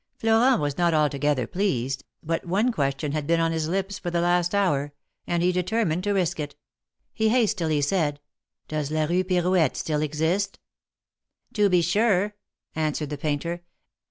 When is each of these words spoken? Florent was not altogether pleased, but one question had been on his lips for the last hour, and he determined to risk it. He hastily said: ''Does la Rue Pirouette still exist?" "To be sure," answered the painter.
Florent 0.17 0.59
was 0.59 0.79
not 0.79 0.95
altogether 0.95 1.45
pleased, 1.45 2.03
but 2.23 2.43
one 2.47 2.71
question 2.71 3.11
had 3.11 3.27
been 3.27 3.39
on 3.39 3.51
his 3.51 3.67
lips 3.67 3.99
for 3.99 4.09
the 4.09 4.19
last 4.19 4.55
hour, 4.55 4.93
and 5.27 5.43
he 5.43 5.51
determined 5.51 6.03
to 6.03 6.11
risk 6.13 6.39
it. 6.39 6.55
He 7.13 7.29
hastily 7.29 7.81
said: 7.81 8.19
''Does 8.67 8.89
la 8.89 9.03
Rue 9.05 9.23
Pirouette 9.23 9.77
still 9.77 10.01
exist?" 10.01 10.57
"To 11.53 11.69
be 11.69 11.83
sure," 11.83 12.33
answered 12.75 13.11
the 13.11 13.17
painter. 13.19 13.61